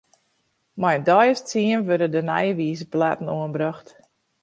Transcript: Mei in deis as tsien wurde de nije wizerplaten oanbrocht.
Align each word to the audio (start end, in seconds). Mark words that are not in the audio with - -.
Mei 0.79 0.95
in 0.97 1.05
deis 1.09 1.29
as 1.33 1.41
tsien 1.47 1.81
wurde 1.87 2.07
de 2.13 2.21
nije 2.29 2.57
wizerplaten 2.59 3.31
oanbrocht. 3.37 3.87